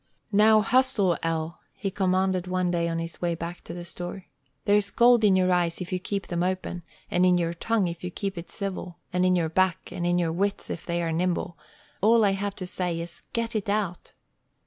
[0.31, 4.25] "Now hustle, El!" he commanded one day on his way back to the store.
[4.65, 6.81] "There's gold in your eyes if you keep them open,
[7.11, 10.17] and in your tongue if you keep it civil, and in your back and in
[10.17, 11.55] your wits if they are nimble.
[12.01, 14.13] All I have to say is, Get it out."